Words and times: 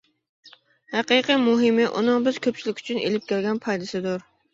ھەقىقىي 0.93 1.37
مۇھىمى، 1.41 1.85
ئۇنىڭ 1.99 2.25
بىز 2.29 2.39
كۆپچىلىك 2.47 2.81
ئۈچۈن 2.83 3.03
ئېلىپ 3.03 3.29
كەلگەن 3.33 3.61
پايدىسىدۇر. 3.67 4.27